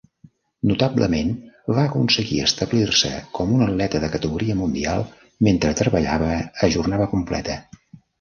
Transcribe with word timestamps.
Notablement, 0.69 1.27
va 1.79 1.81
aconseguir 1.89 2.39
establir-se 2.45 3.11
com 3.39 3.53
un 3.57 3.61
atleta 3.65 4.01
de 4.05 4.09
categoria 4.15 4.55
mundial 4.63 5.05
mentre 5.49 5.75
treballava 5.83 6.31
a 6.39 6.71
jornada 6.79 7.09
completa. 7.13 7.59